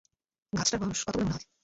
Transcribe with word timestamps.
গাছটার 0.53 0.79
বয়স 0.81 1.01
কত 1.03 1.13
বলে 1.13 1.23
মনে 1.23 1.35
হয়? 1.35 1.45